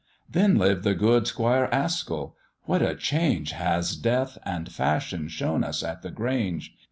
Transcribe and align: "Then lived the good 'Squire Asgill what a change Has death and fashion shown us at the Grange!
"Then 0.27 0.57
lived 0.57 0.83
the 0.83 0.95
good 0.95 1.27
'Squire 1.27 1.69
Asgill 1.71 2.33
what 2.63 2.81
a 2.81 2.95
change 2.95 3.51
Has 3.51 3.95
death 3.95 4.39
and 4.43 4.67
fashion 4.71 5.27
shown 5.27 5.63
us 5.63 5.83
at 5.83 6.01
the 6.01 6.09
Grange! 6.09 6.73